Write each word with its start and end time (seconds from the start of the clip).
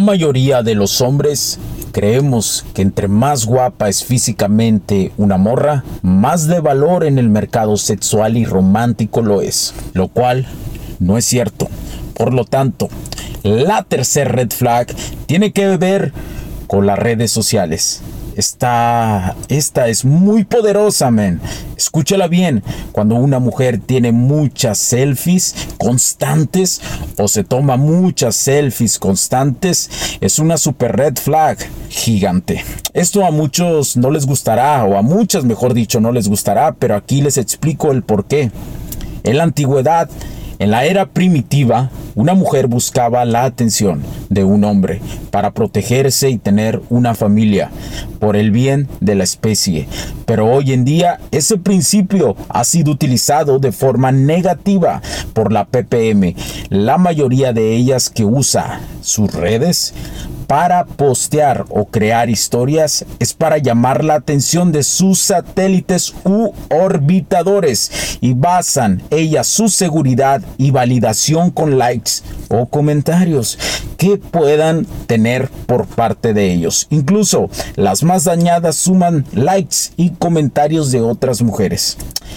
La 0.00 0.06
mayoría 0.06 0.62
de 0.62 0.74
los 0.74 1.02
hombres 1.02 1.58
creemos 1.92 2.64
que 2.72 2.80
entre 2.80 3.06
más 3.06 3.44
guapa 3.44 3.90
es 3.90 4.02
físicamente 4.02 5.12
una 5.18 5.36
morra, 5.36 5.84
más 6.00 6.46
de 6.46 6.58
valor 6.60 7.04
en 7.04 7.18
el 7.18 7.28
mercado 7.28 7.76
sexual 7.76 8.38
y 8.38 8.46
romántico 8.46 9.20
lo 9.20 9.42
es, 9.42 9.74
lo 9.92 10.08
cual 10.08 10.46
no 11.00 11.18
es 11.18 11.26
cierto. 11.26 11.68
Por 12.14 12.32
lo 12.32 12.46
tanto, 12.46 12.88
la 13.42 13.82
tercer 13.82 14.32
red 14.32 14.50
flag 14.50 14.86
tiene 15.26 15.52
que 15.52 15.76
ver 15.76 16.14
con 16.66 16.86
las 16.86 16.98
redes 16.98 17.30
sociales. 17.30 18.00
Esta, 18.40 19.36
esta 19.48 19.88
es 19.88 20.02
muy 20.02 20.44
poderosa, 20.44 21.10
men. 21.10 21.42
Escúchala 21.76 22.26
bien. 22.26 22.62
Cuando 22.90 23.16
una 23.16 23.38
mujer 23.38 23.78
tiene 23.84 24.12
muchas 24.12 24.78
selfies 24.78 25.54
constantes 25.76 26.80
o 27.18 27.28
se 27.28 27.44
toma 27.44 27.76
muchas 27.76 28.36
selfies 28.36 28.98
constantes, 28.98 29.90
es 30.22 30.38
una 30.38 30.56
super 30.56 30.96
red 30.96 31.18
flag 31.18 31.58
gigante. 31.90 32.64
Esto 32.94 33.26
a 33.26 33.30
muchos 33.30 33.98
no 33.98 34.10
les 34.10 34.24
gustará, 34.24 34.84
o 34.86 34.96
a 34.96 35.02
muchas, 35.02 35.44
mejor 35.44 35.74
dicho, 35.74 36.00
no 36.00 36.10
les 36.10 36.26
gustará, 36.26 36.72
pero 36.72 36.96
aquí 36.96 37.20
les 37.20 37.36
explico 37.36 37.92
el 37.92 38.02
por 38.02 38.24
qué. 38.24 38.50
En 39.22 39.36
la 39.36 39.42
antigüedad, 39.42 40.08
en 40.60 40.70
la 40.70 40.84
era 40.84 41.06
primitiva, 41.06 41.90
una 42.14 42.34
mujer 42.34 42.66
buscaba 42.66 43.24
la 43.24 43.44
atención 43.44 44.02
de 44.28 44.44
un 44.44 44.62
hombre 44.64 45.00
para 45.30 45.52
protegerse 45.52 46.28
y 46.28 46.36
tener 46.36 46.82
una 46.90 47.14
familia 47.14 47.70
por 48.18 48.36
el 48.36 48.50
bien 48.50 48.86
de 49.00 49.14
la 49.14 49.24
especie. 49.24 49.88
Pero 50.26 50.52
hoy 50.52 50.74
en 50.74 50.84
día 50.84 51.18
ese 51.30 51.56
principio 51.56 52.36
ha 52.50 52.64
sido 52.64 52.92
utilizado 52.92 53.58
de 53.58 53.72
forma 53.72 54.12
negativa 54.12 55.00
por 55.32 55.50
la 55.50 55.64
PPM. 55.64 56.34
La 56.68 56.98
mayoría 56.98 57.54
de 57.54 57.74
ellas 57.74 58.10
que 58.10 58.26
usa 58.26 58.80
sus 59.00 59.32
redes 59.32 59.94
para 60.50 60.84
postear 60.84 61.64
o 61.68 61.84
crear 61.84 62.28
historias 62.28 63.04
es 63.20 63.34
para 63.34 63.58
llamar 63.58 64.02
la 64.02 64.14
atención 64.14 64.72
de 64.72 64.82
sus 64.82 65.20
satélites 65.20 66.12
u 66.24 66.50
orbitadores 66.70 68.18
y 68.20 68.34
basan 68.34 69.00
ellas 69.10 69.46
su 69.46 69.68
seguridad 69.68 70.42
y 70.58 70.72
validación 70.72 71.52
con 71.52 71.78
likes 71.78 72.22
o 72.48 72.66
comentarios 72.66 73.60
que 73.96 74.16
puedan 74.16 74.86
tener 75.06 75.48
por 75.66 75.86
parte 75.86 76.34
de 76.34 76.52
ellos. 76.52 76.88
Incluso 76.90 77.48
las 77.76 78.02
más 78.02 78.24
dañadas 78.24 78.74
suman 78.74 79.26
likes 79.32 79.92
y 79.96 80.10
comentarios 80.10 80.90
de 80.90 81.00
otras 81.00 81.42
mujeres. 81.42 81.96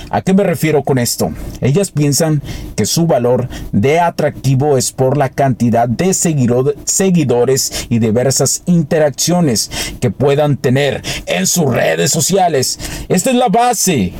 ¿A 0.09 0.22
qué 0.22 0.34
me 0.34 0.44
refiero 0.44 0.84
con 0.84 0.97
esto? 0.97 1.31
Ellas 1.62 1.91
piensan 1.91 2.41
que 2.75 2.85
su 2.85 3.07
valor 3.07 3.47
de 3.72 4.00
atractivo 4.00 4.78
es 4.78 4.91
por 4.91 5.18
la 5.18 5.29
cantidad 5.29 5.88
de 5.88 6.13
seguidores 6.13 7.88
y 7.90 8.00
diversas 8.03 8.62
interacciones 8.66 9.72
que 10.00 10.12
puedan 10.12 10.58
tener 10.58 11.02
en 11.25 11.47
sus 11.47 11.66
redes 11.66 12.12
sociales. 12.12 12.80
Esta 13.09 13.31
es 13.31 13.36
la 13.36 13.47
base 13.47 14.14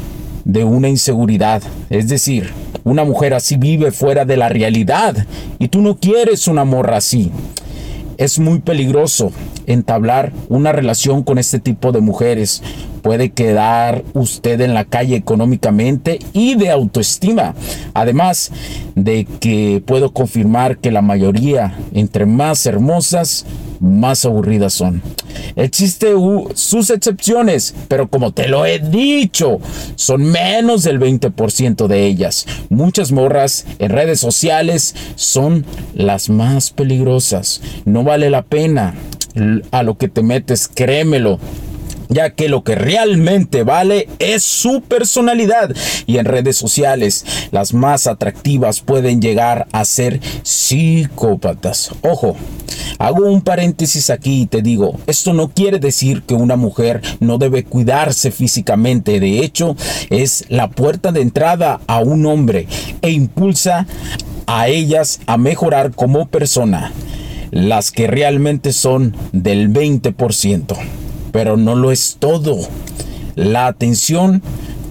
de 0.46 0.64
una 0.64 0.90
inseguridad. 0.90 1.62
Es 1.90 2.08
decir, 2.08 2.52
una 2.84 3.04
mujer 3.04 3.34
así 3.34 3.58
vive 3.58 3.92
fuera 3.92 4.26
de 4.26 4.38
la 4.38 4.50
realidad 4.50 5.16
y 5.60 5.68
tú 5.68 5.82
no 5.82 5.98
quieres 5.98 6.48
una 6.48 6.66
morra 6.66 6.98
así. 6.98 7.32
Es 8.18 8.40
muy 8.40 8.60
peligroso 8.60 9.32
entablar 9.68 10.32
una 10.50 10.72
relación 10.72 11.24
con 11.24 11.38
este 11.38 11.60
tipo 11.60 11.92
de 11.92 12.02
mujeres. 12.02 12.62
Puede 13.02 13.32
quedar 13.32 14.04
usted 14.14 14.62
en 14.62 14.74
la 14.74 14.86
calle 14.86 15.16
económicamente 15.16 16.20
y 16.32 16.56
de 16.56 16.70
autoestima. 16.70 17.54
Además 17.94 18.52
de 18.96 19.26
que 19.40 19.84
puedo 19.86 20.14
confirmar 20.14 20.78
que 20.78 20.92
la 20.92 21.02
mayoría, 21.02 21.78
entre 21.94 22.26
más 22.26 22.66
hermosas, 22.66 23.46
más 23.84 24.24
aburridas 24.24 24.74
son. 24.74 25.02
Existen 25.58 26.16
sus 26.56 26.90
excepciones, 26.90 27.76
pero 27.90 28.08
como 28.08 28.32
te 28.32 28.48
lo 28.48 28.66
he 28.66 28.80
dicho, 28.80 29.60
son 29.96 30.24
menos 30.24 30.84
del 30.84 31.00
20% 31.00 31.88
de 31.88 32.06
ellas. 32.06 32.46
Muchas 32.70 33.12
morras 33.12 33.66
en 33.80 33.92
redes 33.92 34.20
sociales 34.22 34.96
son 35.16 35.66
las 35.94 36.30
más 36.30 36.72
peligrosas. 36.72 37.62
No 37.84 38.04
vale 38.04 38.30
la 38.30 38.44
pena 38.44 38.96
a 39.72 39.84
lo 39.84 39.98
que 39.98 40.08
te 40.08 40.22
metes, 40.22 40.68
créemelo 40.68 41.40
ya 42.14 42.32
que 42.32 42.48
lo 42.48 42.64
que 42.64 42.76
realmente 42.76 43.64
vale 43.64 44.08
es 44.20 44.44
su 44.44 44.82
personalidad. 44.82 45.76
Y 46.06 46.18
en 46.18 46.26
redes 46.26 46.58
sociales 46.58 47.26
las 47.52 47.74
más 47.74 48.08
atractivas 48.08 48.82
pueden 48.82 49.22
llegar 49.22 49.68
a 49.72 49.86
ser 49.86 50.20
psicópatas. 50.44 51.92
Ojo, 52.02 52.36
hago 53.00 53.26
un 53.26 53.42
paréntesis 53.42 54.10
aquí 54.10 54.42
y 54.42 54.46
te 54.46 54.62
digo, 54.62 55.00
esto 55.08 55.34
no 55.34 55.50
quiere 55.50 55.80
decir 55.80 56.24
que 56.24 56.34
una 56.34 56.56
mujer 56.56 57.02
no 57.20 57.38
debe 57.38 57.64
cuidarse 57.64 58.32
físicamente, 58.32 59.20
de 59.20 59.40
hecho 59.40 59.76
es 60.10 60.46
la 60.50 60.70
puerta 60.70 61.12
de 61.12 61.22
entrada 61.22 61.82
a 61.88 62.00
un 62.00 62.26
hombre 62.26 62.68
e 63.02 63.12
impulsa 63.12 63.88
a 64.46 64.68
ellas 64.68 65.22
a 65.26 65.38
mejorar 65.38 65.92
como 65.92 66.28
persona 66.28 66.92
las 67.54 67.92
que 67.92 68.08
realmente 68.08 68.74
son 68.74 69.16
del 69.32 69.72
20% 69.72 70.78
pero 71.34 71.58
no 71.58 71.76
lo 71.76 71.92
es 71.92 72.16
todo. 72.20 72.60
La 73.36 73.66
atención 73.66 74.42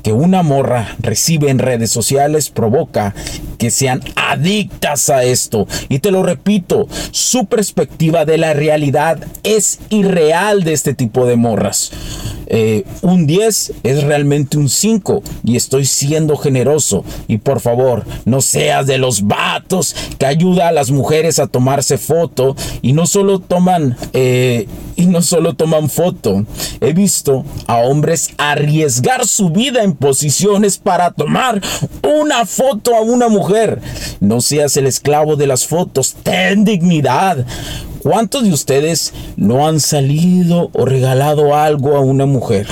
que 0.03 0.13
una 0.13 0.43
morra 0.43 0.97
recibe 0.99 1.49
en 1.49 1.61
redes 1.61 1.91
sociales 1.91 2.51
provoca 2.51 3.15
que 3.63 3.71
sean 3.71 4.01
adictas 4.17 5.09
a 5.09 5.23
esto. 5.23 5.69
Y 5.89 6.01
te 6.01 6.11
lo 6.11 6.25
repito, 6.25 6.89
su 7.13 7.47
perspectiva 7.47 8.25
de 8.25 8.37
la 8.37 8.55
realidad 8.55 9.25
es 9.45 9.79
irreal 9.89 10.65
de 10.65 10.73
este 10.73 10.95
tipo 10.95 11.27
de 11.27 11.37
morras. 11.37 11.93
Eh, 12.49 12.85
un 13.03 13.27
10 13.29 13.73
es 13.85 14.03
realmente 14.03 14.59
un 14.59 14.69
5 14.69 15.23
y 15.45 15.55
estoy 15.55 15.87
siendo 15.87 16.37
generoso. 16.37 17.05
Y 17.29 17.39
por 17.39 17.61
favor, 17.61 18.05
no 18.25 18.41
seas 18.41 18.89
de 18.89 18.99
los 18.99 19.29
vatos 19.29 19.95
que 20.19 20.27
ayuda 20.27 20.67
a 20.67 20.73
las 20.73 20.91
mujeres 20.91 21.39
a 21.39 21.47
tomarse 21.47 21.99
foto 21.99 22.57
y 22.83 22.95
no 22.95 23.07
solo 23.07 23.39
toman 23.39 23.97
eh, 24.13 24.67
y 24.97 25.07
no 25.07 25.23
solo 25.23 25.55
toman 25.55 25.89
foto. 25.89 26.45
He 26.81 26.93
visto 26.93 27.45
a 27.67 27.79
hombres 27.79 28.31
arriesgar 28.39 29.27
su 29.27 29.51
vida 29.51 29.83
en 29.83 29.95
posiciones 29.95 30.79
para 30.79 31.11
tomar 31.13 31.63
una 32.03 32.45
foto 32.45 32.95
a 32.95 33.01
una 33.01 33.29
mujer. 33.29 33.52
No 34.21 34.41
seas 34.41 34.77
el 34.77 34.87
esclavo 34.87 35.37
de 35.37 35.47
las 35.47 35.67
fotos, 35.67 36.15
ten 36.23 36.65
dignidad. 36.65 37.45
¿Cuántos 38.03 38.45
de 38.45 38.53
ustedes 38.53 39.13
no 39.37 39.67
han 39.67 39.79
salido 39.79 40.71
o 40.73 40.85
regalado 40.87 41.55
algo 41.55 41.97
a 41.97 42.01
una 42.01 42.25
mujer? 42.25 42.67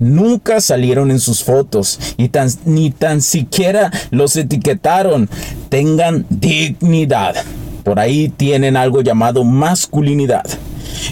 Nunca 0.00 0.60
salieron 0.60 1.10
en 1.10 1.20
sus 1.20 1.44
fotos 1.44 1.98
y 2.16 2.30
ni 2.64 2.90
tan 2.90 3.22
siquiera 3.22 3.92
los 4.10 4.34
etiquetaron. 4.36 5.28
Tengan 5.68 6.26
dignidad. 6.28 7.36
Por 7.84 8.00
ahí 8.00 8.30
tienen 8.30 8.76
algo 8.76 9.02
llamado 9.02 9.44
masculinidad 9.44 10.44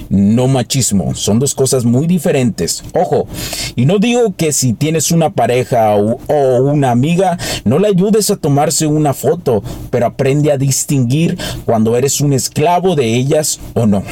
no 0.08 0.48
machismo. 0.48 1.14
Son 1.14 1.38
dos 1.38 1.54
cosas 1.54 1.84
muy 1.84 2.06
diferentes. 2.06 2.82
Ojo, 2.92 3.26
y 3.76 3.86
no 3.86 3.98
digo 3.98 4.34
que 4.36 4.52
si 4.52 4.72
tienes 4.72 5.10
una 5.10 5.30
pareja 5.30 5.94
o, 5.94 6.18
una 6.62 6.90
amiga, 6.90 7.38
no 7.64 7.78
le 7.78 7.88
ayudes 7.88 8.30
a 8.30 8.36
tomarse 8.36 8.86
una 8.86 9.14
foto, 9.14 9.62
pero 9.90 10.06
aprende 10.06 10.52
a 10.52 10.58
distinguir 10.58 11.38
cuando 11.64 11.96
eres 11.96 12.20
un 12.20 12.32
esclavo 12.32 12.94
de 12.94 13.14
ellas 13.14 13.60
o 13.74 13.86
no. 13.86 14.02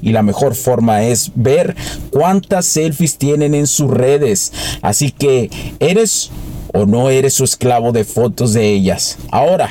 Y 0.00 0.10
la 0.10 0.22
mejor 0.22 0.54
forma 0.54 1.04
es 1.04 1.30
ver 1.36 1.76
cuántas 2.10 2.66
selfies 2.66 3.18
tienen 3.18 3.54
en 3.54 3.68
sus 3.68 3.88
redes. 3.88 4.52
Así 4.82 5.12
que, 5.12 5.48
¿eres 5.78 6.30
o 6.74 6.86
no 6.86 7.10
eres 7.10 7.34
su 7.34 7.44
esclavo 7.44 7.92
de 7.92 8.04
fotos 8.04 8.52
de 8.52 8.68
ellas? 8.68 9.18
Ahora, 9.30 9.70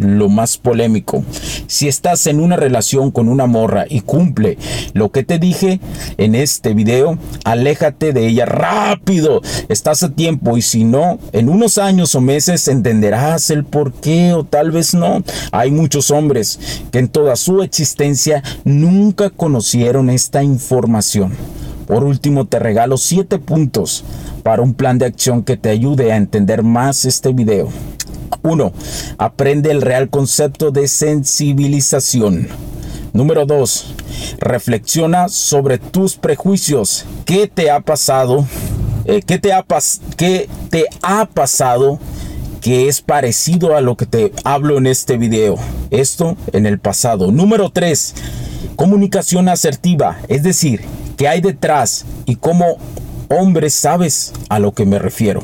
lo 0.00 0.28
más 0.28 0.56
polémico. 0.56 1.22
Si 1.66 1.86
estás 1.86 2.26
en 2.26 2.40
una 2.40 2.56
relación 2.56 3.10
con 3.10 3.28
una 3.28 3.46
morra 3.46 3.84
y 3.88 4.00
cumple 4.00 4.58
lo 4.94 5.12
que 5.12 5.22
te 5.22 5.38
dije 5.38 5.78
en 6.16 6.34
este 6.34 6.74
video, 6.74 7.18
aléjate 7.44 8.12
de 8.12 8.26
ella 8.26 8.46
rápido. 8.46 9.42
Estás 9.68 10.02
a 10.02 10.10
tiempo 10.10 10.56
y 10.56 10.62
si 10.62 10.84
no, 10.84 11.18
en 11.32 11.48
unos 11.48 11.78
años 11.78 12.14
o 12.14 12.20
meses 12.20 12.66
entenderás 12.66 13.50
el 13.50 13.64
por 13.64 13.92
qué 13.92 14.32
o 14.32 14.44
tal 14.44 14.70
vez 14.70 14.94
no. 14.94 15.22
Hay 15.52 15.70
muchos 15.70 16.10
hombres 16.10 16.58
que 16.90 16.98
en 16.98 17.08
toda 17.08 17.36
su 17.36 17.62
existencia 17.62 18.42
nunca 18.64 19.30
conocieron 19.30 20.10
esta 20.10 20.42
información. 20.42 21.32
Por 21.86 22.04
último, 22.04 22.46
te 22.46 22.60
regalo 22.60 22.96
7 22.96 23.38
puntos 23.38 24.04
para 24.44 24.62
un 24.62 24.74
plan 24.74 24.98
de 24.98 25.06
acción 25.06 25.42
que 25.42 25.56
te 25.56 25.70
ayude 25.70 26.12
a 26.12 26.16
entender 26.16 26.62
más 26.62 27.04
este 27.04 27.32
video. 27.32 27.68
1. 28.42 28.72
Aprende 29.18 29.70
el 29.70 29.82
real 29.82 30.10
concepto 30.10 30.70
de 30.70 30.88
sensibilización. 30.88 32.48
Número 33.12 33.44
2. 33.44 33.94
Reflexiona 34.38 35.28
sobre 35.28 35.78
tus 35.78 36.16
prejuicios. 36.16 37.04
¿Qué 37.24 37.48
te 37.48 37.70
ha 37.70 37.80
pasado? 37.80 38.46
Eh, 39.04 39.22
¿qué, 39.26 39.38
te 39.38 39.52
ha 39.52 39.64
¿Qué 40.16 40.48
ha 41.02 41.26
pasado 41.26 41.98
que 42.60 42.88
es 42.88 43.00
parecido 43.00 43.74
a 43.74 43.80
lo 43.80 43.96
que 43.96 44.06
te 44.06 44.32
hablo 44.44 44.78
en 44.78 44.86
este 44.86 45.16
video? 45.16 45.56
Esto 45.90 46.36
en 46.52 46.66
el 46.66 46.78
pasado. 46.78 47.32
Número 47.32 47.70
3. 47.70 48.14
Comunicación 48.76 49.48
asertiva. 49.48 50.18
Es 50.28 50.42
decir, 50.42 50.82
¿qué 51.16 51.28
hay 51.28 51.40
detrás 51.40 52.04
y 52.26 52.36
cómo 52.36 52.76
hombre 53.28 53.70
sabes 53.70 54.32
a 54.48 54.58
lo 54.58 54.72
que 54.72 54.86
me 54.86 54.98
refiero? 54.98 55.42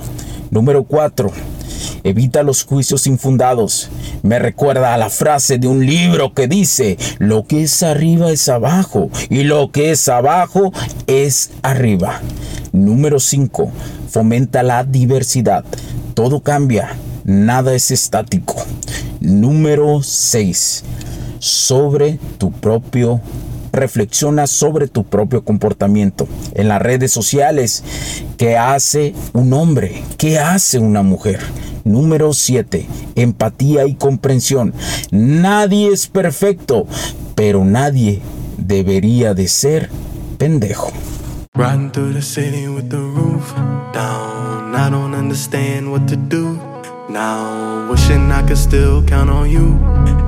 Número 0.51 0.85
4 0.85 1.56
Evita 2.05 2.43
los 2.43 2.65
juicios 2.65 3.07
infundados. 3.07 3.91
Me 4.23 4.39
recuerda 4.39 4.95
a 4.95 4.99
la 4.99 5.11
frase 5.11 5.59
de 5.59 5.69
un 5.69 5.85
libro 5.87 6.35
que 6.35 6.49
dice, 6.49 6.99
lo 7.19 7.47
que 7.47 7.63
es 7.63 7.83
arriba 7.83 8.31
es 8.31 8.49
abajo 8.49 9.11
y 9.29 9.43
lo 9.43 9.71
que 9.71 9.91
es 9.91 10.09
abajo 10.09 10.73
es 11.07 11.51
arriba. 11.63 12.21
Número 12.73 13.21
5. 13.21 13.71
Fomenta 14.11 14.63
la 14.63 14.85
diversidad. 14.85 15.65
Todo 16.15 16.41
cambia, 16.41 16.97
nada 17.25 17.75
es 17.75 17.91
estático. 17.91 18.57
Número 19.21 20.03
6. 20.03 20.85
Sobre 21.39 22.19
tu 22.39 22.53
propio 22.53 23.21
reflexiona 23.77 24.47
sobre 24.47 24.89
tu 24.89 25.05
propio 25.05 25.45
comportamiento 25.45 26.27
en 26.55 26.69
las 26.69 26.83
redes 26.83 27.13
sociales. 27.13 27.85
¿Qué 28.37 28.57
hace 28.57 29.15
un 29.33 29.53
hombre? 29.53 30.03
¿Qué 30.19 30.39
hace 30.39 30.79
una 30.79 31.03
mujer? 31.03 31.39
Número 31.85 32.33
7. 32.33 32.87
Empatía 33.15 33.87
y 33.87 33.95
comprensión. 33.95 34.75
Nadie 35.13 35.93
es 35.93 36.09
perfecto, 36.09 36.87
pero 37.37 37.65
nadie 37.65 38.21
debería 38.59 39.35
de 39.35 39.47
ser 39.47 39.91
pendejo. 40.39 40.91
Riding 41.55 41.91
through 41.91 42.13
the 42.13 42.23
city 42.23 42.69
with 42.69 42.91
the 42.91 42.99
roof 42.99 43.55
down. 43.95 44.75
I 44.75 44.91
don't 44.91 45.15
understand 45.15 45.91
what 45.91 46.07
to 46.09 46.17
do. 46.17 46.59
Now, 47.09 47.89
wishing 47.91 48.31
I 48.31 48.43
could 48.43 48.59
still 48.59 49.03
count 49.05 49.31
on 49.31 49.49
you. 49.49 49.79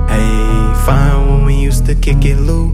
Hey, 0.07 0.73
fine 0.85 1.27
when 1.27 1.45
we 1.45 1.53
used 1.53 1.85
to 1.85 1.93
kick 1.93 2.25
it, 2.25 2.37
Luke. 2.39 2.73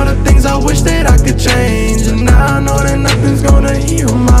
I 2.51 2.59
know 2.59 2.77
that 2.83 2.99
nothing's 2.99 3.41
gonna 3.41 3.77
heal 3.77 4.13
my 4.13 4.40